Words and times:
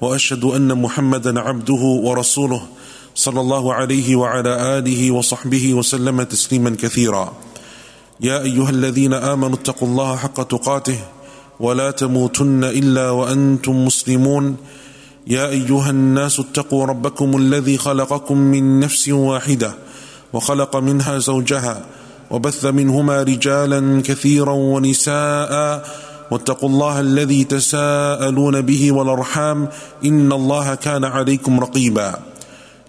وأشهد 0.00 0.44
أن 0.44 0.82
محمدا 0.82 1.40
عبده 1.40 1.82
ورسوله 2.06 2.62
صلى 3.14 3.40
الله 3.40 3.74
عليه 3.74 4.16
وعلى 4.16 4.78
آله 4.78 5.10
وصحبه 5.10 5.74
وسلم 5.74 6.22
تسليما 6.22 6.76
كثيرا. 6.80 7.32
يا 8.20 8.42
أيها 8.42 8.70
الذين 8.70 9.12
آمنوا 9.14 9.54
اتقوا 9.54 9.88
الله 9.88 10.16
حق 10.16 10.42
تقاته 10.42 10.98
ولا 11.60 11.90
تموتن 11.90 12.64
إلا 12.64 13.10
وأنتم 13.10 13.84
مسلمون. 13.84 14.56
يا 15.26 15.48
أيها 15.48 15.90
الناس 15.90 16.40
اتقوا 16.40 16.86
ربكم 16.86 17.36
الذي 17.36 17.78
خلقكم 17.78 18.38
من 18.38 18.80
نفس 18.80 19.08
واحدة 19.08 19.74
وخلق 20.32 20.76
منها 20.76 21.18
زوجها 21.18 21.84
وبث 22.30 22.64
منهما 22.64 23.22
رجالا 23.22 24.02
كثيرا 24.04 24.52
ونساء 24.52 25.84
واتقوا 26.34 26.68
الله 26.68 27.00
الذي 27.00 27.44
تساءلون 27.44 28.60
به 28.60 28.92
والأرحام 28.92 29.68
إن 30.04 30.32
الله 30.32 30.74
كان 30.74 31.04
عليكم 31.04 31.60
رقيبا. 31.60 32.18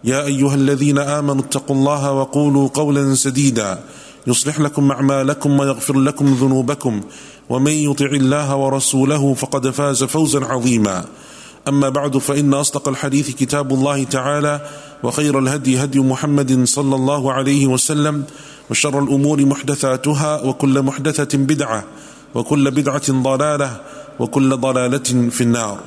يا 0.03 0.25
أيها 0.25 0.55
الذين 0.55 0.97
آمنوا 0.97 1.43
اتقوا 1.45 1.75
الله 1.75 2.11
وقولوا 2.11 2.69
قولا 2.73 3.15
سديدا. 3.15 3.79
يصلح 4.27 4.59
لكم 4.59 4.91
أعمالكم 4.91 5.59
ويغفر 5.59 5.99
لكم 5.99 6.33
ذنوبكم. 6.33 7.01
ومن 7.49 7.71
يطع 7.71 8.05
الله 8.05 8.55
ورسوله 8.55 9.33
فقد 9.33 9.69
فاز 9.69 10.03
فوزا 10.03 10.45
عظيما. 10.45 11.05
أما 11.67 11.89
بعد 11.89 12.17
فإن 12.17 12.53
أصدق 12.53 12.87
الحديث 12.87 13.29
كتاب 13.29 13.73
الله 13.73 14.03
تعالى 14.03 14.61
وخير 15.03 15.39
الهدي 15.39 15.83
هدي 15.83 15.99
محمد 15.99 16.63
صلى 16.63 16.95
الله 16.95 17.33
عليه 17.33 17.67
وسلم 17.67 18.23
وشر 18.69 18.99
الأمور 18.99 19.45
محدثاتها 19.45 20.41
وكل 20.41 20.81
محدثة 20.81 21.37
بدعة 21.37 21.83
وكل 22.34 22.70
بدعه 22.70 23.22
ضلاله 23.22 23.80
وكل 24.18 24.56
ضلاله 24.56 25.30
في 25.30 25.40
النار 25.40 25.82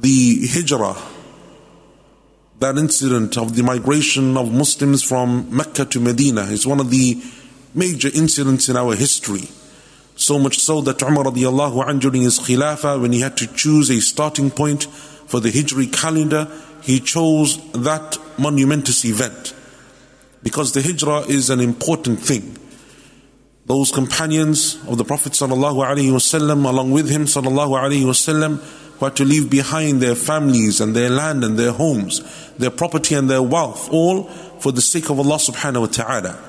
The 0.00 0.46
hijrah 0.48 0.96
that 2.60 2.78
incident 2.78 3.36
of 3.36 3.54
the 3.56 3.62
migration 3.62 4.36
of 4.36 4.52
Muslims 4.52 5.02
from 5.02 5.54
Mecca 5.54 5.84
to 5.86 6.00
Medina 6.00 6.42
is 6.42 6.66
one 6.66 6.80
of 6.80 6.90
the 6.90 7.22
major 7.74 8.08
incidents 8.14 8.68
in 8.68 8.76
our 8.76 8.94
history. 8.94 9.48
So 10.16 10.38
much 10.38 10.58
so 10.58 10.80
that 10.82 11.02
Umar 11.02 11.24
radiallahu 11.24 11.84
anhu 11.84 12.00
during 12.00 12.22
his 12.22 12.38
khilafah, 12.38 13.00
when 13.00 13.12
he 13.12 13.20
had 13.20 13.36
to 13.38 13.46
choose 13.48 13.90
a 13.90 14.00
starting 14.00 14.50
point 14.50 14.84
for 14.84 15.40
the 15.40 15.50
Hijri 15.50 15.92
calendar, 15.92 16.48
he 16.82 17.00
chose 17.00 17.58
that 17.72 18.18
monumentous 18.38 19.04
event. 19.04 19.54
Because 20.42 20.72
the 20.72 20.82
Hijrah 20.82 21.28
is 21.28 21.50
an 21.50 21.60
important 21.60 22.20
thing. 22.20 22.56
Those 23.69 23.91
companions 23.91 24.83
of 24.87 24.97
the 24.97 25.05
Prophet 25.05 25.33
wasallam, 25.33 26.67
along 26.67 26.89
with 26.89 27.07
him 27.07 27.25
wasallam, 27.25 28.57
who 28.97 29.05
had 29.05 29.15
to 29.17 29.23
leave 29.23 29.51
behind 29.51 30.01
their 30.01 30.15
families 30.15 30.81
and 30.81 30.95
their 30.95 31.11
land 31.11 31.43
and 31.43 31.59
their 31.59 31.71
homes, 31.71 32.23
their 32.57 32.71
property 32.71 33.13
and 33.13 33.29
their 33.29 33.43
wealth, 33.43 33.87
all 33.93 34.23
for 34.59 34.71
the 34.71 34.81
sake 34.81 35.11
of 35.11 35.19
Allah 35.19 35.35
subhanahu 35.35 35.81
wa 35.81 35.85
ta'ala. 35.85 36.39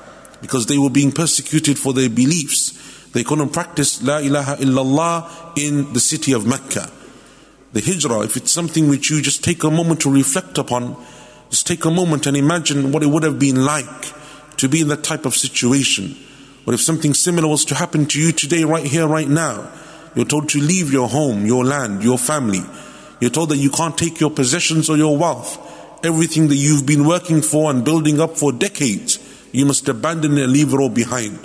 Because 0.41 0.65
they 0.65 0.79
were 0.79 0.89
being 0.89 1.11
persecuted 1.11 1.77
for 1.77 1.93
their 1.93 2.09
beliefs. 2.09 2.71
They 3.11 3.23
couldn't 3.23 3.49
practice 3.49 4.01
La 4.01 4.17
ilaha 4.17 4.55
illallah 4.55 5.59
in 5.59 5.93
the 5.93 5.99
city 5.99 6.33
of 6.33 6.47
Mecca. 6.47 6.89
The 7.73 7.81
hijrah, 7.81 8.21
if 8.21 8.35
it's 8.35 8.51
something 8.51 8.89
which 8.89 9.11
you 9.11 9.21
just 9.21 9.43
take 9.43 9.63
a 9.63 9.69
moment 9.69 10.01
to 10.01 10.11
reflect 10.11 10.57
upon, 10.57 10.95
just 11.51 11.67
take 11.67 11.85
a 11.85 11.91
moment 11.91 12.25
and 12.25 12.35
imagine 12.35 12.91
what 12.91 13.03
it 13.03 13.09
would 13.09 13.21
have 13.21 13.37
been 13.37 13.63
like 13.63 14.57
to 14.57 14.67
be 14.67 14.81
in 14.81 14.87
that 14.87 15.03
type 15.03 15.27
of 15.27 15.35
situation. 15.35 16.15
What 16.63 16.75
if 16.75 16.81
something 16.81 17.15
similar 17.15 17.47
was 17.47 17.65
to 17.65 17.75
happen 17.75 18.05
to 18.07 18.19
you 18.19 18.31
today, 18.31 18.63
right 18.63 18.85
here, 18.85 19.07
right 19.07 19.27
now? 19.27 19.71
You're 20.13 20.25
told 20.25 20.49
to 20.49 20.59
leave 20.59 20.93
your 20.93 21.09
home, 21.09 21.45
your 21.45 21.65
land, 21.65 22.03
your 22.03 22.19
family. 22.19 22.61
You're 23.19 23.31
told 23.31 23.49
that 23.49 23.57
you 23.57 23.71
can't 23.71 23.97
take 23.97 24.19
your 24.19 24.29
possessions 24.29 24.87
or 24.89 24.95
your 24.95 25.17
wealth. 25.17 25.57
Everything 26.05 26.49
that 26.49 26.55
you've 26.55 26.85
been 26.85 27.07
working 27.07 27.41
for 27.41 27.71
and 27.71 27.83
building 27.83 28.19
up 28.19 28.37
for 28.37 28.51
decades, 28.51 29.17
you 29.51 29.65
must 29.65 29.89
abandon 29.89 30.37
and 30.37 30.51
leave 30.51 30.71
it 30.73 30.79
all 30.79 30.89
behind. 30.89 31.39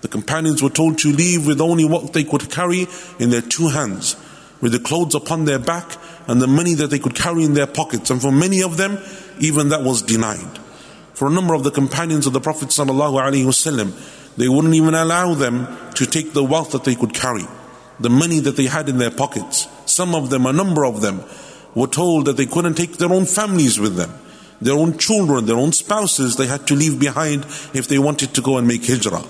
The 0.00 0.08
companions 0.08 0.62
were 0.62 0.70
told 0.70 0.98
to 0.98 1.12
leave 1.12 1.46
with 1.46 1.60
only 1.60 1.84
what 1.84 2.14
they 2.14 2.24
could 2.24 2.50
carry 2.50 2.86
in 3.18 3.30
their 3.30 3.42
two 3.42 3.68
hands, 3.68 4.16
with 4.62 4.72
the 4.72 4.78
clothes 4.78 5.14
upon 5.14 5.44
their 5.44 5.58
back 5.58 5.98
and 6.26 6.40
the 6.40 6.46
money 6.46 6.74
that 6.74 6.88
they 6.88 6.98
could 6.98 7.14
carry 7.14 7.44
in 7.44 7.52
their 7.52 7.66
pockets. 7.66 8.10
And 8.10 8.20
for 8.20 8.32
many 8.32 8.62
of 8.62 8.78
them, 8.78 8.98
even 9.40 9.68
that 9.70 9.82
was 9.82 10.00
denied. 10.00 10.58
For 11.14 11.28
a 11.28 11.30
number 11.30 11.54
of 11.54 11.64
the 11.64 11.70
companions 11.70 12.26
of 12.26 12.32
the 12.32 12.40
Prophet 12.40 12.68
ﷺ, 12.68 14.23
they 14.36 14.48
wouldn't 14.48 14.74
even 14.74 14.94
allow 14.94 15.34
them 15.34 15.68
to 15.94 16.06
take 16.06 16.32
the 16.32 16.44
wealth 16.44 16.72
that 16.72 16.84
they 16.84 16.94
could 16.94 17.14
carry, 17.14 17.44
the 18.00 18.10
money 18.10 18.40
that 18.40 18.56
they 18.56 18.66
had 18.66 18.88
in 18.88 18.98
their 18.98 19.10
pockets. 19.10 19.68
Some 19.86 20.14
of 20.14 20.30
them, 20.30 20.46
a 20.46 20.52
number 20.52 20.84
of 20.84 21.00
them, 21.00 21.22
were 21.74 21.86
told 21.86 22.26
that 22.26 22.36
they 22.36 22.46
couldn't 22.46 22.74
take 22.74 22.96
their 22.96 23.12
own 23.12 23.26
families 23.26 23.78
with 23.78 23.96
them. 23.96 24.12
Their 24.60 24.74
own 24.74 24.98
children, 24.98 25.46
their 25.46 25.56
own 25.56 25.72
spouses, 25.72 26.36
they 26.36 26.46
had 26.46 26.66
to 26.68 26.74
leave 26.74 26.98
behind 26.98 27.44
if 27.74 27.88
they 27.88 27.98
wanted 27.98 28.34
to 28.34 28.40
go 28.40 28.56
and 28.56 28.66
make 28.66 28.86
hijrah. 28.86 29.24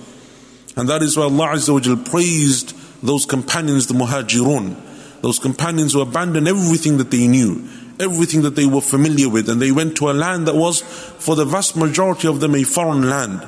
And 0.77 0.89
that 0.89 1.03
is 1.03 1.17
why 1.17 1.25
Allah 1.25 1.49
Azza 1.55 2.11
praised 2.11 2.77
those 3.03 3.27
companions, 3.27 3.87
the 3.87 3.95
muhajirun, 3.95 4.77
those 5.23 5.39
companions 5.39 5.93
who 5.93 6.01
abandoned 6.01 6.49
everything 6.49 6.99
that 6.99 7.11
they 7.11 7.27
knew, 7.27 7.69
everything 8.01 8.43
that 8.43 8.57
they 8.57 8.67
were 8.67 8.81
familiar 8.81 9.29
with, 9.29 9.49
and 9.49 9.61
they 9.61 9.73
went 9.73 9.97
to 9.97 10.11
a 10.11 10.13
land 10.13 10.47
that 10.47 10.55
was, 10.55 10.81
for 10.83 11.37
the 11.37 11.45
vast 11.45 11.77
majority 11.77 12.29
of 12.29 12.41
them, 12.41 12.55
a 12.55 12.63
foreign 12.63 13.09
land. 13.09 13.43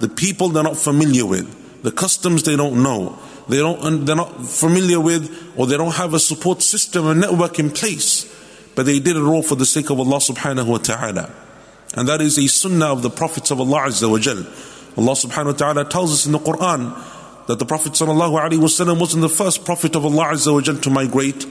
The 0.00 0.08
people 0.08 0.48
they're 0.48 0.62
not 0.62 0.76
familiar 0.76 1.26
with, 1.26 1.82
the 1.82 1.92
customs 1.92 2.44
they 2.44 2.56
don't 2.56 2.82
know, 2.82 3.18
they 3.48 3.58
don't, 3.58 4.04
they're 4.04 4.14
not 4.16 4.46
familiar 4.46 5.00
with, 5.00 5.52
or 5.56 5.66
they 5.66 5.76
don't 5.76 5.94
have 5.94 6.14
a 6.14 6.20
support 6.20 6.62
system, 6.62 7.06
a 7.06 7.14
network 7.14 7.58
in 7.58 7.70
place. 7.70 8.32
But 8.74 8.86
they 8.86 9.00
did 9.00 9.16
it 9.16 9.22
all 9.22 9.42
for 9.42 9.56
the 9.56 9.66
sake 9.66 9.90
of 9.90 9.98
Allah 9.98 10.18
subhanahu 10.18 10.66
wa 10.66 10.78
ta'ala. 10.78 11.34
And 11.96 12.08
that 12.08 12.20
is 12.20 12.38
a 12.38 12.46
sunnah 12.46 12.92
of 12.92 13.02
the 13.02 13.10
prophets 13.10 13.50
of 13.50 13.60
Allah 13.60 13.88
Azza 13.88 14.08
wa 14.08 14.18
Jal. 14.18 14.38
Allah 14.96 15.12
subhanahu 15.14 15.46
wa 15.46 15.52
ta'ala 15.52 15.84
tells 15.88 16.12
us 16.12 16.26
in 16.26 16.32
the 16.32 16.38
Quran 16.38 16.94
that 17.46 17.58
the 17.58 17.64
Prophet 17.64 17.92
sallallahu 17.92 18.38
alaihi 18.38 18.60
wasallam 18.60 19.00
wasn't 19.00 19.22
the 19.22 19.28
first 19.28 19.64
prophet 19.64 19.96
of 19.96 20.04
Allah 20.04 20.34
Azza 20.34 20.52
wa 20.52 20.60
Jal 20.60 20.76
to 20.76 20.90
migrate. 20.90 21.46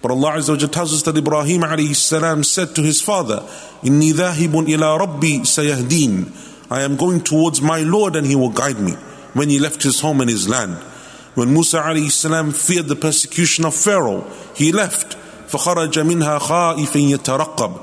But 0.00 0.12
Allah 0.12 0.32
Azza 0.32 0.50
wa 0.50 0.56
Jal 0.56 0.68
tells 0.68 0.94
us 0.94 1.02
that 1.02 1.16
Ibrahim 1.16 1.62
alayhi 1.62 1.96
salam 1.96 2.44
said 2.44 2.74
to 2.76 2.82
his 2.82 3.00
father, 3.00 3.40
Inni 3.82 4.12
dhahibun 4.12 4.68
ila 4.68 4.98
rabbi 4.98 5.42
sayahdeen. 5.42 6.49
I 6.69 6.81
am 6.81 6.95
going 6.95 7.21
towards 7.21 7.61
my 7.61 7.81
Lord 7.81 8.15
and 8.15 8.25
he 8.25 8.35
will 8.35 8.49
guide 8.49 8.79
me. 8.79 8.93
When 9.33 9.49
he 9.49 9.59
left 9.59 9.83
his 9.83 9.99
home 9.99 10.21
and 10.21 10.29
his 10.29 10.47
land. 10.47 10.75
When 11.35 11.53
Musa 11.53 11.81
alayhi 11.81 12.09
salam 12.09 12.51
feared 12.51 12.87
the 12.87 12.95
persecution 12.95 13.65
of 13.65 13.75
Pharaoh, 13.75 14.29
he 14.55 14.71
left. 14.71 15.17
فخرج 15.49 15.99
منها 15.99 16.39
خائفا 16.39 16.99
يترقب 16.99 17.81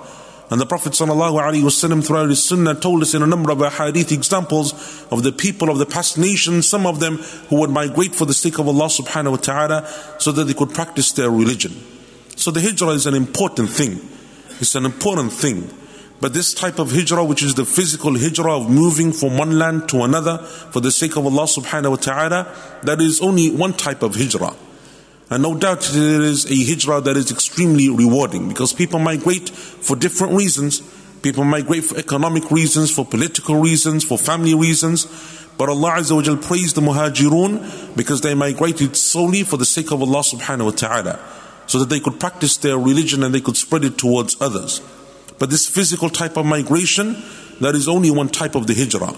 and 0.52 0.60
the 0.60 0.66
Prophet 0.66 0.92
ﷺ 0.92 2.06
throughout 2.06 2.28
his 2.28 2.44
sunnah 2.44 2.74
told 2.74 3.00
us 3.00 3.14
in 3.14 3.22
a 3.22 3.26
number 3.26 3.50
of 3.50 3.72
hadith 3.72 4.12
examples 4.12 4.74
of 5.10 5.22
the 5.22 5.32
people 5.32 5.70
of 5.70 5.78
the 5.78 5.86
past 5.86 6.18
nations, 6.18 6.68
some 6.68 6.84
of 6.84 7.00
them 7.00 7.16
who 7.48 7.56
would 7.60 7.70
migrate 7.70 8.14
for 8.14 8.26
the 8.26 8.34
sake 8.34 8.58
of 8.58 8.68
Allah 8.68 8.88
subhanahu 8.88 9.30
wa 9.30 9.36
ta'ala 9.38 9.88
so 10.18 10.30
that 10.30 10.44
they 10.44 10.52
could 10.52 10.74
practice 10.74 11.12
their 11.12 11.30
religion. 11.30 11.72
So 12.36 12.50
the 12.50 12.60
hijrah 12.60 12.90
is 12.90 13.06
an 13.06 13.14
important 13.14 13.70
thing. 13.70 13.98
It's 14.60 14.74
an 14.74 14.84
important 14.84 15.32
thing. 15.32 15.70
But 16.19 16.33
this 16.33 16.53
type 16.53 16.79
of 16.79 16.91
hijrah, 16.91 17.23
which 17.23 17.43
is 17.43 17.53
the 17.53 17.65
physical 17.65 18.17
hijrah 18.17 18.57
of 18.57 18.69
moving 18.69 19.11
from 19.11 19.37
one 19.37 19.59
land 19.59 19.87
to 19.89 20.01
another 20.01 20.39
for 20.39 20.79
the 20.79 20.91
sake 20.91 21.15
of 21.15 21.25
Allah 21.25 21.43
subhanahu 21.43 21.91
wa 21.91 21.95
ta'ala, 21.97 22.55
that 22.83 22.99
is 22.99 23.21
only 23.21 23.51
one 23.51 23.73
type 23.73 24.01
of 24.01 24.15
hijrah. 24.15 24.55
And 25.29 25.43
no 25.43 25.57
doubt 25.57 25.81
there 25.81 26.21
is 26.21 26.49
a 26.49 26.55
hijrah 26.55 27.01
that 27.01 27.17
is 27.17 27.31
extremely 27.31 27.89
rewarding 27.89 28.47
because 28.47 28.73
people 28.73 28.99
migrate 28.99 29.49
for 29.49 29.95
different 29.95 30.33
reasons. 30.33 30.81
People 31.21 31.43
migrate 31.43 31.83
for 31.83 31.97
economic 31.97 32.49
reasons, 32.49 32.89
for 32.89 33.05
political 33.05 33.59
reasons, 33.59 34.03
for 34.03 34.17
family 34.17 34.55
reasons. 34.55 35.05
But 35.57 35.69
Allah 35.69 35.97
Azza 35.97 36.15
wa 36.15 36.21
Jal 36.21 36.37
praised 36.37 36.75
the 36.75 36.81
muhajirun 36.81 37.95
because 37.95 38.21
they 38.21 38.33
migrated 38.33 38.95
solely 38.95 39.43
for 39.43 39.57
the 39.57 39.65
sake 39.65 39.91
of 39.91 40.01
Allah 40.01 40.19
subhanahu 40.19 40.65
wa 40.65 40.71
ta'ala. 40.71 41.19
So 41.67 41.79
that 41.79 41.89
they 41.89 41.99
could 41.99 42.19
practice 42.19 42.57
their 42.57 42.77
religion 42.77 43.21
and 43.21 43.35
they 43.35 43.41
could 43.41 43.57
spread 43.57 43.83
it 43.83 43.97
towards 43.97 44.39
others. 44.41 44.81
But 45.39 45.49
this 45.49 45.67
physical 45.67 46.09
type 46.09 46.37
of 46.37 46.45
migration, 46.45 47.21
that 47.61 47.75
is 47.75 47.87
only 47.87 48.11
one 48.11 48.29
type 48.29 48.55
of 48.55 48.67
the 48.67 48.73
hijrah. 48.73 49.15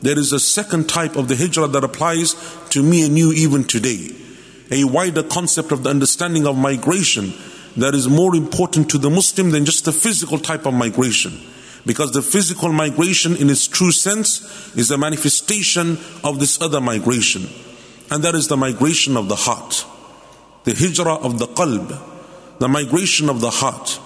There 0.00 0.18
is 0.18 0.32
a 0.32 0.40
second 0.40 0.88
type 0.88 1.16
of 1.16 1.28
the 1.28 1.36
hijrah 1.36 1.68
that 1.68 1.84
applies 1.84 2.34
to 2.70 2.82
me 2.82 3.06
and 3.06 3.16
you 3.16 3.32
even 3.32 3.64
today 3.64 4.16
a 4.72 4.84
wider 4.84 5.22
concept 5.22 5.70
of 5.70 5.82
the 5.84 5.90
understanding 5.90 6.46
of 6.46 6.56
migration. 6.56 7.34
that 7.76 7.94
is 7.94 8.08
more 8.08 8.34
important 8.34 8.90
to 8.90 8.98
the 8.98 9.10
Muslim 9.10 9.50
than 9.50 9.64
just 9.64 9.84
the 9.84 9.92
physical 9.92 10.38
type 10.38 10.66
of 10.66 10.74
migration. 10.74 11.32
Because 11.84 12.12
the 12.12 12.22
physical 12.22 12.70
migration 12.70 13.34
in 13.34 13.50
its 13.50 13.66
true 13.66 13.92
sense 13.92 14.76
is 14.76 14.90
a 14.90 14.98
manifestation 14.98 15.98
of 16.22 16.38
this 16.38 16.60
other 16.60 16.80
migration. 16.80 17.48
And 18.10 18.22
that 18.24 18.34
is 18.34 18.48
the 18.48 18.56
migration 18.56 19.16
of 19.16 19.28
the 19.28 19.36
heart. 19.36 19.86
The 20.64 20.74
hijrah 20.74 21.14
of 21.14 21.38
the 21.38 21.46
qalb. 21.46 21.98
The 22.58 22.68
migration 22.68 23.28
of 23.28 23.40
the 23.40 23.50
heart. 23.50 23.98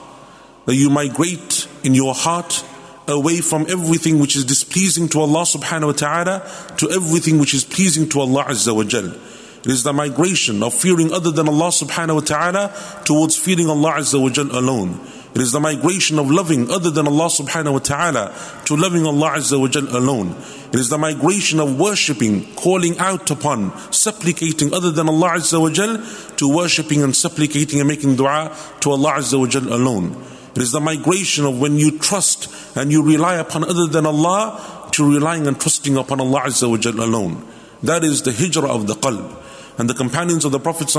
That 0.66 0.74
you 0.74 0.90
migrate 0.90 1.68
in 1.82 1.94
your 1.94 2.14
heart 2.14 2.64
away 3.08 3.40
from 3.40 3.66
everything 3.68 4.18
which 4.18 4.36
is 4.36 4.44
displeasing 4.44 5.08
to 5.10 5.20
Allah 5.20 5.42
subhanahu 5.42 5.86
wa 5.86 5.92
ta'ala 5.92 6.50
to 6.78 6.90
everything 6.90 7.38
which 7.38 7.54
is 7.54 7.64
pleasing 7.64 8.08
to 8.10 8.20
Allah 8.20 8.44
azza 8.44 8.74
wa 8.74 8.82
jal. 8.82 9.06
It 9.06 9.72
is 9.72 9.84
the 9.84 9.92
migration 9.92 10.62
of 10.62 10.74
fearing 10.74 11.12
other 11.12 11.30
than 11.30 11.48
Allah 11.48 11.68
subhanahu 11.68 12.14
wa 12.14 12.20
ta'ala 12.20 13.02
towards 13.04 13.36
fearing 13.36 13.68
Allah 13.68 13.94
azza 13.98 14.20
wa 14.20 14.28
jal 14.28 14.50
alone. 14.50 15.00
It 15.36 15.42
is 15.42 15.52
the 15.52 15.60
migration 15.60 16.18
of 16.18 16.30
loving 16.30 16.70
other 16.70 16.90
than 16.90 17.06
Allah 17.06 17.26
subhanahu 17.26 17.74
wa 17.74 17.78
ta'ala 17.78 18.34
to 18.64 18.74
loving 18.74 19.04
Allah 19.04 19.32
Azza 19.32 19.60
wa 19.60 19.68
Jal 19.68 19.94
alone. 19.94 20.34
It 20.72 20.80
is 20.80 20.88
the 20.88 20.96
migration 20.96 21.60
of 21.60 21.78
worshipping, 21.78 22.54
calling 22.54 22.96
out 22.96 23.30
upon, 23.30 23.76
supplicating 23.92 24.72
other 24.72 24.90
than 24.90 25.10
Allah 25.10 25.32
Azza 25.36 25.60
wa 25.60 25.68
Jal 25.68 26.02
to 26.38 26.48
worshipping 26.48 27.02
and 27.02 27.14
supplicating 27.14 27.80
and 27.80 27.86
making 27.86 28.16
dua 28.16 28.56
to 28.80 28.92
Allah 28.92 29.16
Azza 29.18 29.38
wa 29.38 29.46
Jal 29.46 29.70
alone. 29.70 30.16
It 30.56 30.62
is 30.62 30.72
the 30.72 30.80
migration 30.80 31.44
of 31.44 31.60
when 31.60 31.76
you 31.76 31.98
trust 31.98 32.48
and 32.74 32.90
you 32.90 33.02
rely 33.02 33.34
upon 33.34 33.64
other 33.64 33.86
than 33.86 34.06
Allah 34.06 34.88
to 34.92 35.14
relying 35.14 35.46
and 35.46 35.60
trusting 35.60 35.98
upon 35.98 36.18
Allah 36.18 36.44
Azza 36.46 36.70
wa 36.70 36.78
Jal 36.78 36.98
alone. 36.98 37.46
That 37.82 38.02
is 38.02 38.22
the 38.22 38.32
hijrah 38.32 38.68
of 38.68 38.86
the 38.86 38.94
qalb. 38.94 39.36
And 39.78 39.90
the 39.90 39.94
companions 39.94 40.46
of 40.46 40.52
the 40.52 40.58
Prophet 40.58 40.90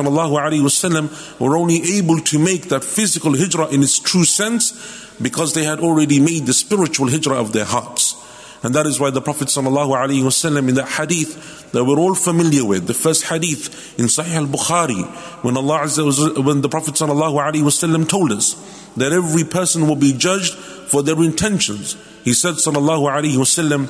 were 1.39 1.57
only 1.57 1.97
able 1.97 2.19
to 2.19 2.37
make 2.37 2.69
that 2.69 2.83
physical 2.83 3.35
hijrah 3.35 3.69
in 3.69 3.81
its 3.81 3.97
true 3.97 4.25
sense 4.25 5.17
because 5.19 5.55
they 5.55 5.63
had 5.63 5.79
already 5.79 6.19
made 6.19 6.45
the 6.45 6.53
spiritual 6.53 7.09
hijrah 7.09 7.39
of 7.39 7.51
their 7.53 7.65
hearts. 7.65 8.06
And 8.62 8.74
that 8.74 8.86
is 8.86 9.00
why 9.00 9.10
the 9.10 9.20
Prophet 9.20 9.48
ﷺ 9.48 10.68
in 10.68 10.74
that 10.76 10.88
hadith 10.88 11.72
that 11.72 11.84
we're 11.84 11.98
all 11.98 12.14
familiar 12.14 12.64
with, 12.64 12.86
the 12.86 12.94
first 12.94 13.24
hadith 13.24 13.98
in 13.98 14.06
Sahih 14.06 14.34
al-Bukhari, 14.34 15.04
when 15.42 15.56
Allah 15.56 15.80
Azza 15.80 16.44
when 16.44 16.60
the 16.60 16.68
Prophet 16.68 16.94
ﷺ 16.94 18.08
told 18.08 18.32
us 18.32 18.54
that 18.96 19.12
every 19.12 19.44
person 19.44 19.88
will 19.88 19.96
be 19.96 20.12
judged 20.12 20.54
for 20.54 21.02
their 21.02 21.20
intentions. 21.22 21.96
He 22.22 22.34
said 22.34 22.54
sallallahu 22.54 23.10
alaihi 23.10 23.36
wasallam, 23.36 23.86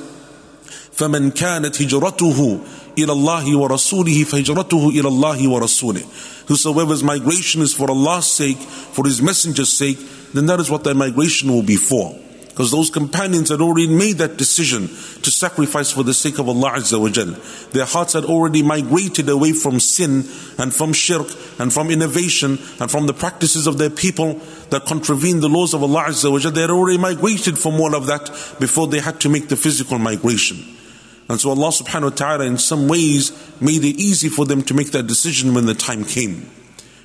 فَمَنْ 0.92 1.32
كَانَتْ 1.32 1.76
هِجْرَتُهُ 1.86 2.82
إلى 2.98 3.12
الله 3.12 3.56
ورسوله 3.56 4.24
فهجرته 4.24 4.90
إلى 4.90 5.08
الله 5.08 5.48
ورسوله. 5.48 6.46
Whosoever's 6.48 7.02
migration 7.02 7.62
is 7.62 7.72
for 7.72 7.90
Allah's 7.90 8.26
sake, 8.26 8.58
for 8.58 9.06
His 9.06 9.22
Messenger's 9.22 9.72
sake, 9.72 9.98
then 10.34 10.46
that 10.46 10.60
is 10.60 10.70
what 10.70 10.84
their 10.84 10.94
migration 10.94 11.50
will 11.50 11.62
be 11.62 11.76
for. 11.76 12.18
Because 12.57 12.71
those 12.71 12.89
companions 12.89 13.49
had 13.49 13.61
already 13.61 13.85
made 13.85 14.17
that 14.17 14.37
decision 14.37 14.87
to 14.87 15.29
sacrifice 15.29 15.91
for 15.91 16.01
the 16.01 16.11
sake 16.15 16.39
of 16.39 16.49
Allah 16.49 16.71
Azza 16.71 16.99
wa 16.99 17.07
Jal. 17.07 17.35
Their 17.69 17.85
hearts 17.85 18.13
had 18.13 18.25
already 18.25 18.63
migrated 18.63 19.29
away 19.29 19.51
from 19.51 19.79
sin 19.79 20.25
and 20.57 20.73
from 20.73 20.91
shirk 20.91 21.27
and 21.59 21.71
from 21.71 21.91
innovation 21.91 22.57
and 22.79 22.89
from 22.89 23.05
the 23.05 23.13
practices 23.13 23.67
of 23.67 23.77
their 23.77 23.91
people 23.91 24.41
that 24.71 24.85
contravene 24.87 25.39
the 25.39 25.47
laws 25.47 25.75
of 25.75 25.83
Allah 25.83 26.05
Azza 26.07 26.31
wa 26.31 26.39
Jal. 26.39 26.51
They 26.51 26.61
had 26.61 26.71
already 26.71 26.97
migrated 26.97 27.59
from 27.59 27.75
all 27.75 27.93
of 27.93 28.07
that 28.07 28.25
before 28.59 28.87
they 28.87 29.01
had 29.01 29.21
to 29.21 29.29
make 29.29 29.49
the 29.49 29.55
physical 29.55 29.99
migration. 29.99 30.57
And 31.29 31.39
so 31.39 31.51
Allah 31.51 31.69
subhanahu 31.69 32.09
wa 32.09 32.15
ta'ala 32.15 32.45
in 32.45 32.57
some 32.57 32.87
ways 32.87 33.33
made 33.61 33.83
it 33.83 34.01
easy 34.01 34.29
for 34.29 34.47
them 34.47 34.63
to 34.63 34.73
make 34.73 34.89
that 34.93 35.05
decision 35.05 35.53
when 35.53 35.67
the 35.67 35.75
time 35.75 36.03
came. 36.05 36.49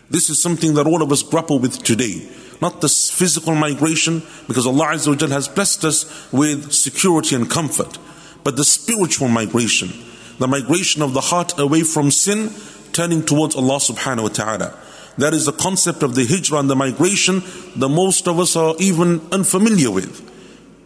This 0.09 0.31
is 0.31 0.41
something 0.41 0.73
that 0.77 0.87
all 0.87 1.03
of 1.03 1.13
us 1.13 1.23
grapple 1.23 1.59
with 1.59 1.83
today. 1.83 2.27
Not 2.63 2.81
the 2.81 2.89
physical 2.89 3.57
migration, 3.57 4.23
because 4.47 4.69
Allah 4.69 4.95
Azza 4.95 5.29
has 5.31 5.49
blessed 5.49 5.85
us 5.85 6.33
with 6.33 6.73
security 6.73 7.35
and 7.35 7.51
comfort, 7.51 7.99
but 8.45 8.55
the 8.55 8.63
spiritual 8.65 9.27
migration. 9.27 9.91
The 10.39 10.47
migration 10.47 11.03
of 11.03 11.13
the 11.13 11.23
heart 11.23 11.59
away 11.59 11.83
from 11.83 12.13
sin, 12.13 12.53
turning 12.93 13.25
towards 13.25 13.57
Allah 13.57 13.79
subhanahu 13.79 14.23
wa 14.23 14.29
ta'ala. 14.29 14.79
That 15.19 15.35
is 15.35 15.47
the 15.47 15.53
concept 15.53 16.05
of 16.05 16.15
the 16.15 16.25
hijrah 16.25 16.61
and 16.61 16.71
the 16.71 16.77
migration 16.77 17.43
that 17.75 17.89
most 17.89 18.29
of 18.29 18.39
us 18.39 18.55
are 18.55 18.77
even 18.79 19.21
unfamiliar 19.33 19.91
with. 19.91 20.23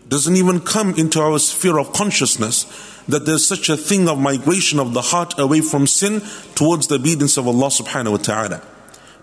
Doesn't 0.09 0.37
even 0.37 0.61
come 0.61 0.95
into 0.95 1.21
our 1.21 1.39
sphere 1.39 1.79
of 1.79 1.93
consciousness 1.93 2.65
that 3.07 3.27
there's 3.27 3.47
such 3.47 3.69
a 3.69 3.77
thing 3.77 4.09
of 4.09 4.19
migration 4.19 4.81
of 4.81 4.95
the 4.95 5.03
heart 5.03 5.39
away 5.39 5.61
from 5.61 5.87
sin 5.87 6.23
towards 6.55 6.87
the 6.87 6.95
obedience 6.95 7.37
of 7.37 7.47
Allah 7.47 7.69
subhanahu 7.69 8.13
wa 8.13 8.17
ta'ala. 8.17 8.63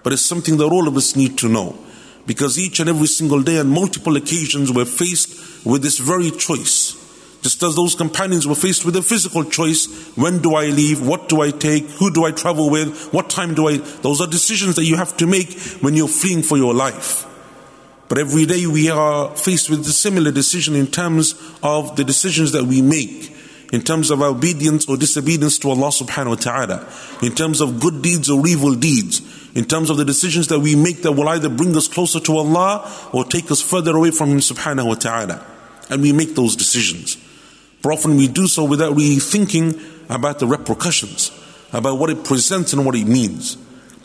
But 0.04 0.14
it's 0.14 0.22
something 0.22 0.58
that 0.58 0.66
all 0.66 0.88
of 0.88 0.96
us 0.96 1.16
need 1.16 1.40
to 1.40 1.50
know. 1.50 1.80
Because 2.26 2.58
each 2.58 2.80
and 2.80 2.90
every 2.90 3.08
single 3.08 3.42
day 3.42 3.60
on 3.60 3.68
multiple 3.68 4.16
occasions 4.16 4.72
we're 4.72 4.86
faced 4.86 5.66
with 5.66 5.82
this 5.82 6.00
very 6.00 6.32
choice. 6.32 7.00
Just 7.42 7.62
as 7.62 7.76
those 7.76 7.94
companions 7.94 8.48
were 8.48 8.56
faced 8.56 8.86
with 8.86 8.96
a 8.96 9.02
physical 9.02 9.44
choice, 9.44 9.88
when 10.16 10.42
do 10.42 10.56
I 10.56 10.68
leave? 10.68 11.06
What 11.06 11.28
do 11.28 11.42
I 11.42 11.52
take? 11.52 11.90
Who 11.92 12.10
do 12.10 12.24
I 12.24 12.32
travel 12.32 12.70
with? 12.70 13.12
What 13.12 13.30
time 13.30 13.54
do 13.54 13.68
I? 13.68 13.78
Those 13.78 14.22
are 14.22 14.28
decisions 14.28 14.78
that 14.78 14.86
you 14.86 14.96
have 14.96 15.18
to 15.18 15.28
make 15.28 15.60
when 15.82 15.94
you're 15.94 16.08
fleeing 16.08 16.42
for 16.42 16.58
your 16.58 16.74
life. 16.74 17.28
But 18.08 18.18
every 18.18 18.46
day 18.46 18.66
we 18.68 18.90
are 18.90 19.36
faced 19.36 19.70
with 19.70 19.82
a 19.82 19.92
similar 19.92 20.32
decision 20.32 20.76
in 20.76 20.88
terms 20.88 21.36
of 21.62 21.98
the 21.98 22.06
decisions 22.06 22.54
that 22.54 22.64
we 22.64 22.82
make 22.82 23.36
in 23.74 23.82
terms 23.82 24.12
of 24.12 24.22
obedience 24.22 24.88
or 24.88 24.98
disobedience 24.98 25.58
to 25.58 25.68
Allah 25.68 25.90
subhanahu 25.90 26.28
wa 26.28 26.36
ta'ala, 26.36 26.88
in 27.24 27.34
terms 27.34 27.60
of 27.60 27.80
good 27.80 28.04
deeds 28.04 28.30
or 28.30 28.46
evil 28.46 28.76
deeds, 28.76 29.20
in 29.56 29.66
terms 29.66 29.90
of 29.90 29.98
the 29.98 30.06
decisions 30.06 30.48
that 30.50 30.60
we 30.60 30.76
make 30.76 31.02
that 31.02 31.14
will 31.14 31.28
either 31.28 31.50
bring 31.50 31.76
us 31.76 31.88
closer 31.88 32.20
to 32.20 32.38
Allah 32.38 32.86
or 33.12 33.26
take 33.26 33.50
us 33.50 33.62
further 33.62 33.98
away 33.98 34.12
from 34.12 34.30
Him 34.30 34.38
subhanahu 34.38 34.86
wa 34.86 34.94
ta'ala. 34.94 35.44
And 35.90 36.04
we 36.04 36.14
make 36.14 36.36
those 36.36 36.56
decisions. 36.56 37.18
But 37.82 37.94
often 37.94 38.16
we 38.16 38.28
do 38.28 38.46
so 38.46 38.64
without 38.64 38.96
really 38.96 39.18
thinking 39.18 39.82
about 40.08 40.38
the 40.38 40.46
repercussions, 40.46 41.32
about 41.74 41.98
what 41.98 42.12
it 42.12 42.24
presents 42.24 42.74
and 42.74 42.86
what 42.86 42.94
it 42.94 43.08
means. 43.08 43.58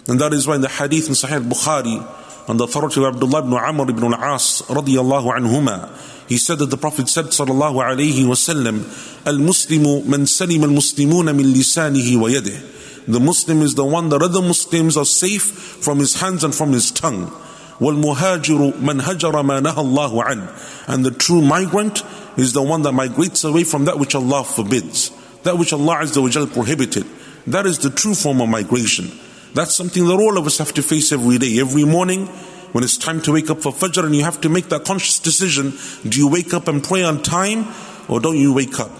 And 0.08 0.18
that 0.20 0.32
is 0.32 0.46
why 0.46 0.54
in 0.54 0.62
the 0.62 0.68
hadith 0.70 1.08
in 1.08 1.12
Sahih 1.12 1.46
Bukhari, 1.46 2.00
on 2.47 2.57
the 2.57 2.65
authority 2.65 3.03
of 3.03 3.15
Abdullah 3.15 3.39
ibn 3.39 3.53
Amr 3.53 3.89
ibn 3.89 4.13
al-As 4.13 4.63
radiyallahu 4.67 5.31
anhuma, 5.37 5.89
he 6.27 6.37
said 6.37 6.59
that 6.59 6.69
the 6.69 6.77
Prophet 6.77 7.09
said, 7.09 7.25
sallallahu 7.25 7.83
alayhi 7.83 8.25
wasallam, 8.25 8.83
Al-Muslimu 9.25 10.05
man 10.05 10.25
salim 10.25 10.63
al-Muslimuna 10.63 11.35
min 11.35 11.53
lisanihi 11.53 12.19
wa 12.19 12.27
yadih. 12.27 13.05
The 13.07 13.19
Muslim 13.19 13.61
is 13.61 13.75
the 13.75 13.85
one 13.85 14.09
that 14.09 14.21
other 14.21 14.41
Muslims 14.41 14.95
are 14.95 15.05
safe 15.05 15.43
from 15.43 15.99
his 15.99 16.21
hands 16.21 16.43
and 16.43 16.55
from 16.55 16.71
his 16.71 16.91
tongue. 16.91 17.27
وَالْمُهَاجِرُ 17.79 18.73
مَنْ 18.79 19.01
هَجَرَ 19.01 19.33
مَا 19.43 19.61
نَهَى 19.61 19.73
اللَّهُ 19.73 20.23
عَنْهُ 20.23 20.87
And 20.87 21.05
the 21.05 21.11
true 21.11 21.41
migrant 21.41 22.03
is 22.37 22.53
the 22.53 22.63
one 22.63 22.83
that 22.83 22.93
migrates 22.93 23.43
away 23.43 23.63
from 23.63 23.85
that 23.85 23.99
which 23.99 24.15
Allah 24.15 24.43
forbids, 24.43 25.11
that 25.43 25.57
which 25.57 25.73
Allah 25.73 25.97
Azza 25.97 26.21
wa 26.21 26.45
prohibited. 26.45 27.05
That 27.47 27.65
is 27.65 27.79
the 27.79 27.89
true 27.89 28.15
form 28.15 28.41
of 28.41 28.47
migration. 28.47 29.11
That's 29.54 29.74
something 29.74 30.06
that 30.06 30.14
all 30.14 30.38
of 30.38 30.46
us 30.46 30.58
have 30.58 30.72
to 30.74 30.82
face 30.82 31.12
every 31.12 31.38
day, 31.38 31.58
every 31.60 31.84
morning, 31.84 32.26
when 32.72 32.84
it's 32.84 32.96
time 32.96 33.20
to 33.22 33.32
wake 33.32 33.50
up 33.50 33.62
for 33.62 33.72
Fajr 33.72 34.04
and 34.04 34.14
you 34.14 34.24
have 34.24 34.40
to 34.42 34.48
make 34.48 34.68
that 34.68 34.84
conscious 34.84 35.18
decision 35.18 35.72
do 36.08 36.18
you 36.18 36.28
wake 36.28 36.52
up 36.52 36.68
and 36.68 36.84
pray 36.84 37.02
on 37.02 37.22
time 37.22 37.66
or 38.08 38.20
don't 38.20 38.36
you 38.36 38.52
wake 38.52 38.78
up? 38.78 38.90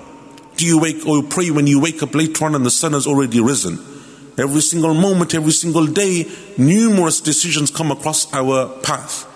Do 0.57 0.67
you 0.67 0.81
wake 0.81 1.07
or 1.07 1.23
pray 1.23 1.51
when 1.51 1.67
you 1.67 1.81
wake 1.81 2.03
up 2.03 2.15
later 2.15 2.45
on 2.45 2.55
and 2.55 2.65
the 2.65 2.71
sun 2.71 2.93
has 2.93 3.07
already 3.07 3.41
risen? 3.41 3.79
Every 4.39 4.61
single 4.61 4.95
moment, 4.95 5.35
every 5.35 5.53
single 5.53 5.87
day, 5.87 6.31
numerous 6.57 7.21
decisions 7.21 7.71
come 7.71 7.91
across 7.91 8.33
our 8.33 8.69
path. 8.81 9.27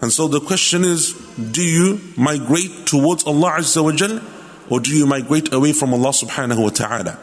And 0.00 0.12
so 0.12 0.28
the 0.28 0.40
question 0.40 0.84
is 0.84 1.12
do 1.52 1.62
you 1.62 2.00
migrate 2.16 2.86
towards 2.86 3.24
Allah 3.24 3.56
Azza 3.58 3.82
wa 3.82 4.20
or 4.68 4.80
do 4.80 4.90
you 4.90 5.06
migrate 5.06 5.52
away 5.52 5.72
from 5.72 5.94
Allah 5.94 6.10
subhanahu 6.10 6.62
wa 6.62 6.70
ta'ala? 6.70 7.18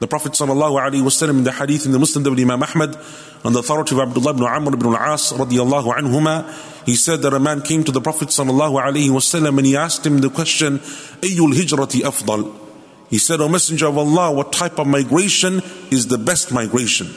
The 0.00 0.06
Prophet 0.06 0.32
ﷺ 0.32 1.28
in 1.28 1.44
the 1.44 1.52
hadith 1.52 1.84
in 1.84 1.92
the 1.92 1.98
Musnad 1.98 2.26
of 2.26 2.38
Imam 2.38 2.62
Ahmad 2.62 2.98
on 3.44 3.52
the 3.52 3.58
authority 3.58 3.94
of 3.94 4.00
Abdullah 4.00 4.30
ibn 4.30 4.44
Amr 4.44 4.72
ibn 4.72 4.86
al-As 4.94 5.32
radiallahu 5.32 5.92
anhuma, 5.92 6.86
he 6.86 6.96
said 6.96 7.20
that 7.20 7.34
a 7.34 7.38
man 7.38 7.60
came 7.60 7.84
to 7.84 7.92
the 7.92 8.00
Prophet 8.00 8.28
ﷺ 8.28 9.58
and 9.58 9.66
he 9.66 9.76
asked 9.76 10.06
him 10.06 10.18
the 10.22 10.30
question, 10.30 10.78
أَيُّ 10.78 11.36
الْهِجْرَةِ 11.36 12.00
أَفْضَلُ 12.00 12.56
He 13.10 13.18
said, 13.18 13.42
O 13.42 13.48
Messenger 13.50 13.88
of 13.88 13.98
Allah, 13.98 14.32
what 14.32 14.54
type 14.54 14.78
of 14.78 14.86
migration 14.86 15.60
is 15.90 16.06
the 16.06 16.16
best 16.16 16.50
migration? 16.50 17.08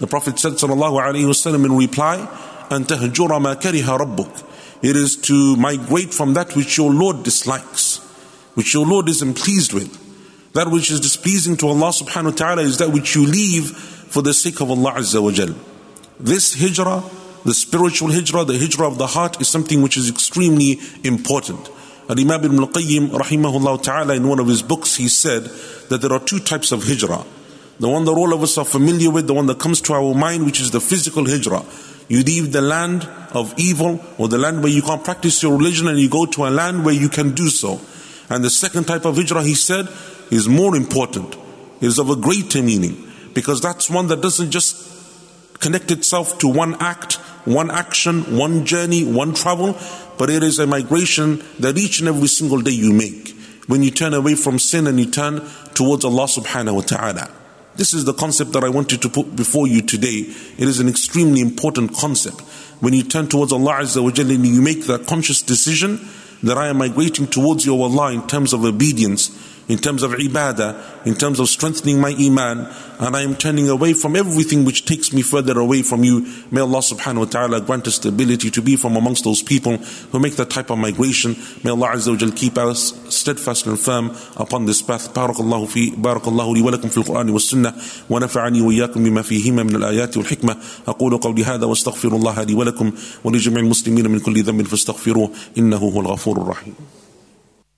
The 0.00 0.08
Prophet 0.08 0.36
said 0.36 0.54
ﷺ 0.54 1.64
in 1.64 1.76
reply, 1.76 2.16
أَن 2.68 2.84
مَا 2.84 3.54
كَرِهَ 3.54 3.98
رَبُّكَ 3.98 4.44
It 4.82 4.96
is 4.96 5.14
to 5.18 5.54
migrate 5.54 6.12
from 6.12 6.34
that 6.34 6.56
which 6.56 6.78
your 6.78 6.92
Lord 6.92 7.22
dislikes, 7.22 7.98
which 8.54 8.74
your 8.74 8.84
Lord 8.84 9.08
isn't 9.08 9.34
pleased 9.34 9.72
with. 9.72 10.03
That 10.54 10.68
which 10.70 10.90
is 10.90 11.00
displeasing 11.00 11.56
to 11.58 11.68
Allah 11.68 11.90
subhanahu 11.90 12.24
wa 12.24 12.30
ta'ala 12.30 12.62
is 12.62 12.78
that 12.78 12.90
which 12.90 13.16
you 13.16 13.26
leave 13.26 13.70
for 13.70 14.22
the 14.22 14.32
sake 14.32 14.60
of 14.60 14.70
Allah 14.70 14.92
Azza 14.92 15.20
wa 15.20 15.32
Jal. 15.32 15.54
This 16.20 16.54
hijrah, 16.54 17.02
the 17.44 17.52
spiritual 17.52 18.12
hijrah, 18.12 18.44
the 18.44 18.56
hijrah 18.56 18.86
of 18.86 18.96
the 18.96 19.08
heart 19.08 19.40
is 19.40 19.48
something 19.48 19.82
which 19.82 19.96
is 19.96 20.08
extremely 20.08 20.78
important. 21.02 21.68
And 22.08 22.20
Imam 22.20 22.44
ibn 22.44 22.58
al-Qayyim 22.60 23.08
rahimahullah 23.10 23.82
ta'ala 23.82 24.14
in 24.14 24.28
one 24.28 24.38
of 24.38 24.46
his 24.46 24.62
books 24.62 24.94
he 24.94 25.08
said 25.08 25.42
that 25.88 26.00
there 26.00 26.12
are 26.12 26.20
two 26.20 26.38
types 26.38 26.70
of 26.70 26.84
hijrah. 26.84 27.24
The 27.80 27.88
one 27.88 28.04
that 28.04 28.12
all 28.12 28.32
of 28.32 28.42
us 28.42 28.56
are 28.56 28.64
familiar 28.64 29.10
with, 29.10 29.26
the 29.26 29.34
one 29.34 29.46
that 29.46 29.58
comes 29.58 29.80
to 29.82 29.94
our 29.94 30.14
mind 30.14 30.44
which 30.44 30.60
is 30.60 30.70
the 30.70 30.80
physical 30.80 31.24
hijrah. 31.24 31.64
You 32.08 32.22
leave 32.22 32.52
the 32.52 32.62
land 32.62 33.08
of 33.32 33.54
evil 33.56 34.00
or 34.18 34.28
the 34.28 34.38
land 34.38 34.62
where 34.62 34.70
you 34.70 34.82
can't 34.82 35.02
practice 35.02 35.42
your 35.42 35.56
religion 35.56 35.88
and 35.88 35.98
you 35.98 36.08
go 36.08 36.26
to 36.26 36.44
a 36.46 36.50
land 36.50 36.84
where 36.84 36.94
you 36.94 37.08
can 37.08 37.34
do 37.34 37.48
so. 37.48 37.80
And 38.30 38.44
the 38.44 38.50
second 38.50 38.84
type 38.84 39.04
of 39.04 39.16
hijrah, 39.16 39.42
he 39.42 39.54
said, 39.54 39.88
is 40.30 40.48
more 40.48 40.76
important, 40.76 41.36
is 41.80 41.98
of 41.98 42.10
a 42.10 42.16
greater 42.16 42.62
meaning, 42.62 43.10
because 43.32 43.60
that's 43.60 43.90
one 43.90 44.08
that 44.08 44.20
doesn't 44.20 44.50
just 44.50 44.90
connect 45.60 45.90
itself 45.90 46.38
to 46.38 46.48
one 46.48 46.74
act, 46.80 47.14
one 47.44 47.70
action, 47.70 48.36
one 48.36 48.64
journey, 48.64 49.04
one 49.04 49.34
travel, 49.34 49.76
but 50.18 50.30
it 50.30 50.42
is 50.42 50.58
a 50.58 50.66
migration 50.66 51.42
that 51.58 51.76
each 51.78 52.00
and 52.00 52.08
every 52.08 52.28
single 52.28 52.60
day 52.60 52.70
you 52.70 52.92
make. 52.92 53.30
When 53.66 53.82
you 53.82 53.90
turn 53.90 54.12
away 54.12 54.34
from 54.34 54.58
sin 54.58 54.86
and 54.86 55.00
you 55.00 55.10
turn 55.10 55.42
towards 55.72 56.04
Allah 56.04 56.24
subhanahu 56.24 56.74
wa 56.74 56.80
ta'ala. 56.82 57.30
This 57.76 57.94
is 57.94 58.04
the 58.04 58.12
concept 58.12 58.52
that 58.52 58.62
I 58.62 58.68
wanted 58.68 59.02
to 59.02 59.08
put 59.08 59.34
before 59.34 59.66
you 59.66 59.82
today. 59.82 60.26
It 60.58 60.68
is 60.68 60.80
an 60.80 60.88
extremely 60.88 61.40
important 61.40 61.94
concept. 61.94 62.40
When 62.80 62.92
you 62.92 63.02
turn 63.02 63.26
towards 63.26 63.52
Allah 63.52 63.80
Azza 63.80 64.02
wa 64.02 64.10
Jalla 64.10 64.34
and 64.34 64.46
you 64.46 64.60
make 64.60 64.86
that 64.86 65.06
conscious 65.06 65.42
decision 65.42 65.98
that 66.42 66.58
I 66.58 66.68
am 66.68 66.78
migrating 66.78 67.26
towards 67.26 67.64
you, 67.64 67.80
Allah, 67.82 68.12
in 68.12 68.26
terms 68.26 68.52
of 68.52 68.64
obedience, 68.64 69.30
in 69.69 69.77
terms 69.77 70.01
of 70.01 70.11
ibadah, 70.11 71.05
in 71.05 71.13
terms 71.13 71.39
of 71.39 71.47
strengthening 71.47 72.01
my 72.01 72.09
iman, 72.19 72.67
and 72.99 73.15
I 73.15 73.21
am 73.21 73.35
turning 73.35 73.69
away 73.69 73.93
from 73.93 74.15
everything 74.15 74.65
which 74.65 74.83
takes 74.85 75.13
me 75.13 75.21
further 75.21 75.59
away 75.59 75.83
from 75.83 76.03
you. 76.03 76.25
May 76.49 76.61
Allah 76.61 76.79
subhanahu 76.79 77.19
wa 77.19 77.25
ta'ala 77.25 77.61
grant 77.61 77.87
us 77.87 77.99
the 77.99 78.09
ability 78.09 78.49
to 78.49 78.61
be 78.63 78.75
from 78.75 78.97
amongst 78.97 79.23
those 79.23 79.43
people 79.43 79.77
who 79.77 80.19
make 80.19 80.35
that 80.37 80.49
type 80.49 80.71
of 80.71 80.79
migration. 80.79 81.35
May 81.63 81.69
Allah 81.69 81.89
azza 81.89 82.09
wa 82.09 82.17
jal 82.17 82.31
keep 82.31 82.57
us 82.57 82.97
steadfast 83.13 83.67
and 83.67 83.79
firm 83.79 84.09
upon 84.37 84.65
this 84.65 84.81
path. 84.81 85.13
بارك 85.13 85.39
الله 85.39 85.65
في 85.65 85.89
بارك 85.97 86.27
الله 86.27 86.55
لي 86.55 86.61
ولكم 86.61 86.89
في 86.89 86.97
القرآن 86.97 87.29
والسنة 87.29 87.73
ونفعني 88.09 88.61
وإياكم 88.61 89.03
بما 89.03 89.21
فيهما 89.21 89.63
من 89.63 89.75
الآيات 89.75 90.17
والحكمة 90.17 90.57
أقول 90.87 91.17
قولي 91.17 91.43
هذا 91.43 91.65
واستغفر 91.65 92.15
الله 92.15 92.43
لي 92.43 92.53
ولكم 92.53 92.91
ولجميع 93.23 93.59
المسلمين 93.59 94.11
من 94.11 94.19
كل 94.19 94.43
ذنب 94.43 94.67
فاستغفروه 94.67 95.31
إنه 95.57 95.77
هو 95.77 96.01
الغفور 96.01 96.41
الرحيم 96.41 96.73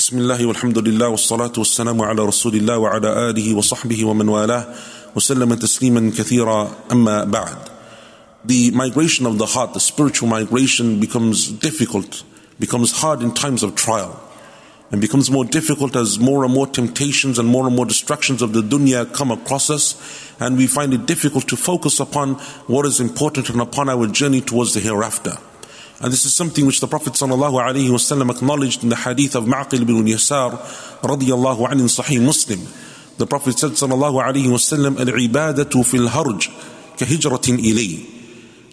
بسم 0.06 0.18
الله 0.18 0.46
والحمد 0.46 0.78
لله 0.78 1.08
والصلاة 1.08 1.54
والسلام 1.58 2.02
على 2.02 2.26
رسول 2.26 2.56
الله 2.56 2.78
وعلى 2.78 3.30
آله 3.30 3.54
وصحبه 3.56 4.06
ومن 4.06 4.30
والاه 4.30 4.66
وسلم 5.16 5.54
تسليما 5.54 6.12
كثيرا 6.18 6.72
أما 6.92 7.24
بعد 7.24 7.58
The 8.44 8.72
migration 8.72 9.26
of 9.28 9.38
the 9.38 9.46
heart, 9.46 9.74
the 9.74 9.80
spiritual 9.80 10.28
migration 10.28 11.00
becomes 11.00 11.48
difficult, 11.48 12.24
becomes 12.60 12.92
hard 12.92 13.22
in 13.22 13.32
times 13.34 13.62
of 13.62 13.76
trial 13.76 14.20
and 14.92 15.00
becomes 15.00 15.30
more 15.30 15.46
difficult 15.46 15.96
as 15.96 16.20
more 16.20 16.44
and 16.44 16.54
more 16.54 16.68
temptations 16.68 17.38
and 17.38 17.48
more 17.48 17.68
and 17.68 17.76
more 17.76 17.86
distractions 17.86 18.42
of 18.42 18.52
the 18.54 18.62
dunya 18.62 19.14
come 19.14 19.30
across 19.32 19.70
us 19.70 19.96
and 20.40 20.58
we 20.58 20.68
find 20.68 20.94
it 20.94 21.06
difficult 21.06 21.48
to 21.48 21.56
focus 21.56 22.00
upon 22.00 22.34
what 22.66 22.86
is 22.86 23.00
important 23.00 23.50
and 23.50 23.62
upon 23.62 23.88
our 23.88 24.08
journey 24.08 24.42
towards 24.42 24.74
the 24.74 24.80
hereafter. 24.80 25.38
And 26.01 26.13
this 26.13 26.27
is 26.27 26.35
something 26.35 26.67
which 26.67 26.81
the 26.81 26.87
Prophet 26.87 27.15
ﷺ 27.15 28.31
acknowledged 28.31 28.83
in 28.83 28.91
the 28.91 28.97
hadith 28.97 29.35
of 29.35 29.45
Ma'qil 29.45 29.81
ibn 29.81 30.05
Yasar 30.05 30.51
radiallahu 31.01 31.67
anhu 31.69 31.81
in 31.81 31.87
Sahih 31.87 32.25
Muslim. 32.25 32.61
The 33.17 33.27
Prophet 33.27 33.59
said 33.59 33.71
wasallam, 33.71 35.01
Al-ibadatu 35.01 35.87
fil 35.87 36.09
harj 36.09 36.49
kahijratin 36.99 37.59
ilay. 37.59 38.13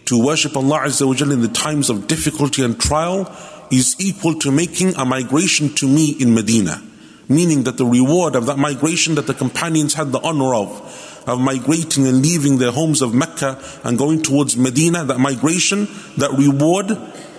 To 0.06 0.22
worship 0.22 0.58
Allah 0.58 0.80
Azza 0.80 1.08
wa 1.08 1.34
in 1.34 1.40
the 1.40 1.48
times 1.48 1.90
of 1.90 2.08
difficulty 2.08 2.62
and 2.62 2.78
trial 2.78 3.34
is 3.72 3.96
equal 4.00 4.38
to 4.40 4.52
making 4.52 4.96
a 4.96 5.06
migration 5.06 5.74
to 5.76 5.88
me 5.88 6.12
in 6.20 6.34
Medina. 6.34 6.82
Meaning 7.30 7.64
that 7.64 7.78
the 7.78 7.86
reward 7.86 8.36
of 8.36 8.48
that 8.48 8.58
migration 8.58 9.16
that 9.16 9.28
the 9.28 9.34
companions 9.34 9.94
had 9.94 10.12
the 10.12 10.20
honor 10.20 10.54
of, 10.54 11.13
of 11.26 11.40
migrating 11.40 12.08
and 12.08 12.22
leaving 12.22 12.58
their 12.58 12.72
homes 12.72 13.02
of 13.02 13.14
Mecca 13.14 13.62
and 13.84 13.98
going 13.98 14.22
towards 14.22 14.58
Medina, 14.58 15.04
that 15.06 15.20
migration, 15.20 15.88
that 16.18 16.32
reward, 16.38 16.98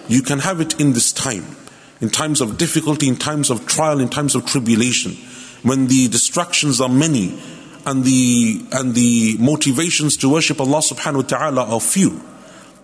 you 0.08 0.22
can 0.22 0.40
have 0.40 0.60
it 0.60 0.80
in 0.80 0.92
this 0.92 1.12
time. 1.12 1.44
In 2.00 2.10
times 2.10 2.40
of 2.40 2.58
difficulty, 2.58 3.08
in 3.08 3.16
times 3.16 3.50
of 3.50 3.66
trial, 3.66 4.00
in 4.00 4.08
times 4.08 4.34
of 4.34 4.44
tribulation, 4.44 5.12
when 5.62 5.86
the 5.86 6.08
distractions 6.08 6.80
are 6.80 6.88
many 6.88 7.40
and 7.86 8.04
the 8.04 8.64
and 8.72 8.94
the 8.94 9.36
motivations 9.38 10.16
to 10.18 10.28
worship 10.28 10.60
Allah 10.60 10.78
subhanahu 10.78 11.16
wa 11.16 11.22
ta'ala 11.22 11.64
are 11.74 11.80
few. 11.80 12.20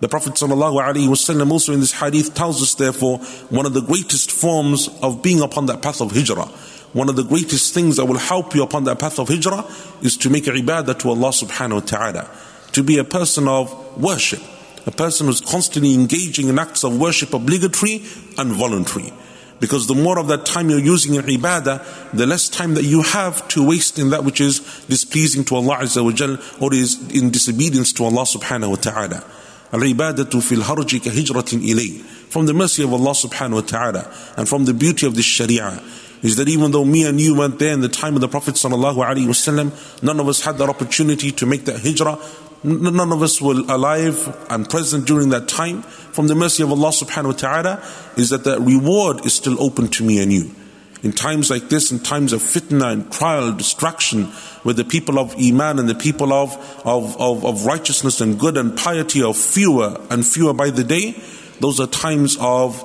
The 0.01 0.09
Prophet 0.09 0.33
ﷺ 0.33 1.51
also 1.51 1.75
in 1.75 1.81
this 1.81 1.93
hadith 1.93 2.35
tells 2.35 2.63
us 2.63 2.75
therefore 2.75 3.19
one 3.51 3.67
of 3.67 3.75
the 3.75 3.83
greatest 3.83 4.31
forms 4.31 4.89
of 5.03 5.23
being 5.23 5.43
upon 5.43 5.67
that 5.67 5.83
path 5.83 6.01
of 6.01 6.13
hijrah 6.13 6.49
one 6.93 7.09
of 7.09 7.17
the 7.17 7.23
greatest 7.23 7.73
things 7.73 7.97
that 7.97 8.07
will 8.07 8.19
help 8.19 8.55
you 8.55 8.63
upon 8.63 8.85
that 8.85 8.99
path 8.99 9.19
of 9.19 9.29
hijrah 9.29 9.65
is 10.03 10.17
to 10.17 10.31
make 10.31 10.45
ibadah 10.45 10.99
to 10.99 11.11
Allah 11.11 11.29
subhanahu 11.29 11.75
wa 11.75 11.81
ta'ala. 11.81 12.31
To 12.73 12.83
be 12.83 12.99
a 12.99 13.05
person 13.05 13.47
of 13.47 13.73
worship. 14.01 14.43
A 14.87 14.91
person 14.91 15.27
who's 15.27 15.41
constantly 15.41 15.95
engaging 15.95 16.49
in 16.49 16.59
acts 16.59 16.85
of 16.85 16.99
worship, 16.99 17.33
obligatory 17.35 18.03
and 18.39 18.53
voluntary. 18.53 19.13
Because 19.61 19.87
the 19.87 19.95
more 19.95 20.19
of 20.19 20.27
that 20.29 20.47
time 20.47 20.71
you're 20.71 20.81
using 20.81 21.15
in 21.15 21.23
ibadah, 21.23 22.13
the 22.13 22.27
less 22.27 22.49
time 22.49 22.75
that 22.75 22.85
you 22.85 23.03
have 23.03 23.47
to 23.49 23.69
waste 23.69 23.99
in 23.99 24.11
that 24.11 24.25
which 24.25 24.41
is 24.41 24.61
displeasing 24.89 25.45
to 25.45 25.57
Allah 25.57 25.77
Azza 25.81 26.03
wa 26.03 26.13
Jal 26.13 26.39
or 26.61 26.75
is 26.75 26.99
in 27.15 27.31
disobedience 27.31 27.93
to 27.93 28.05
Allah 28.05 28.23
subhanahu 28.23 28.71
wa 28.71 28.77
ta'ala. 28.77 29.21
Fil 29.71 30.63
harji 30.63 31.05
ka 31.05 31.11
hijratin 31.11 31.63
ilay. 31.63 32.01
From 32.31 32.47
the 32.47 32.55
mercy 32.55 32.83
of 32.83 32.93
Allah 32.93 33.11
subhanahu 33.11 33.55
wa 33.55 33.61
ta'ala 33.61 34.15
and 34.37 34.49
from 34.49 34.65
the 34.65 34.73
beauty 34.73 35.07
of 35.07 35.15
this 35.15 35.27
sharia 35.27 35.81
is 36.23 36.37
that 36.37 36.49
even 36.49 36.71
though 36.71 36.85
me 36.85 37.07
and 37.07 37.21
you 37.21 37.35
went 37.35 37.59
there 37.59 37.73
in 37.73 37.81
the 37.81 37.89
time 37.89 38.15
of 38.15 38.21
the 38.21 38.29
Prophet 38.29 38.55
ﷺ, 38.55 40.03
none 40.03 40.21
of 40.21 40.29
us 40.29 40.43
had 40.43 40.59
that 40.59 40.69
opportunity 40.69 41.33
to 41.33 41.47
make 41.47 41.65
that 41.65 41.81
hijrah. 41.81 42.19
None 42.63 43.13
of 43.13 43.23
us 43.23 43.41
were 43.41 43.55
alive 43.55 44.47
and 44.51 44.69
present 44.69 45.07
during 45.07 45.31
that 45.31 45.49
time. 45.49 45.83
From 45.83 46.27
the 46.27 46.35
mercy 46.35 46.63
of 46.63 46.71
Allah 46.71 46.91
subhanahu 46.91 47.27
wa 47.27 47.33
ta'ala 47.33 47.85
is 48.19 48.29
that 48.31 48.45
the 48.45 48.61
reward 48.61 49.25
is 49.25 49.33
still 49.33 49.61
open 49.63 49.89
to 49.89 50.05
me 50.05 50.23
and 50.23 50.31
you. 50.31 50.51
In 51.03 51.13
times 51.13 51.51
like 51.51 51.71
this, 51.71 51.91
in 51.91 52.01
times 52.01 52.35
of 52.35 52.43
fitna 52.43 52.93
and 52.93 53.11
trial, 53.11 53.53
distraction, 53.53 54.25
where 54.65 54.75
the 54.75 54.85
people 54.85 55.19
of 55.19 55.35
Iman 55.41 55.79
and 55.79 55.89
the 55.89 55.95
people 55.95 56.35
of, 56.35 56.53
of, 56.85 57.19
of, 57.19 57.47
of 57.47 57.65
righteousness 57.65 58.21
and 58.21 58.39
good 58.39 58.59
and 58.59 58.77
piety 58.77 59.23
are 59.23 59.33
fewer 59.33 59.99
and 60.11 60.27
fewer 60.27 60.53
by 60.53 60.69
the 60.69 60.85
day, 60.85 61.15
those 61.61 61.81
are 61.81 61.87
times 61.87 62.37
of 62.39 62.85